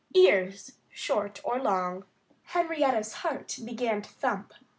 [0.15, 2.05] XIV EARS SHORT OR LONG
[2.45, 4.51] Henrietta Hen's heart began to thump.